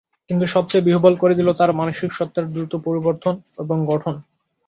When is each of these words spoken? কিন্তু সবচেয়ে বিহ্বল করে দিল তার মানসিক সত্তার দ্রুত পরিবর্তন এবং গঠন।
কিন্তু 0.29 0.45
সবচেয়ে 0.47 0.85
বিহ্বল 0.87 1.13
করে 1.17 1.33
দিল 1.35 1.49
তার 1.53 1.71
মানসিক 1.73 2.09
সত্তার 2.13 2.45
দ্রুত 2.53 2.73
পরিবর্তন 2.85 3.33
এবং 3.59 3.77
গঠন। 3.87 4.15